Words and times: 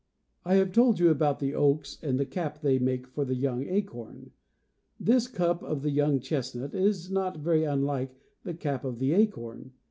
I 0.43 0.55
have 0.55 0.71
told 0.71 0.97
you 0.97 1.09
about 1.11 1.37
the 1.37 1.53
oaks 1.53 1.95
and 2.01 2.19
the 2.19 2.25
cap 2.25 2.59
they 2.61 2.79
make 2.79 3.05
for 3.05 3.23
the 3.23 3.35
young 3.35 3.67
acorn. 3.67 4.31
This 4.99 5.27
cup 5.27 5.61
of 5.61 5.83
the 5.83 5.91
young 5.91 6.19
chestnut 6.19 6.73
is 6.73 7.11
not 7.11 7.37
very 7.37 7.65
unlike 7.65 8.17
the 8.41 8.55
cap 8.55 8.83
of 8.83 8.97
the 8.97 9.13
acorn. 9.13 9.73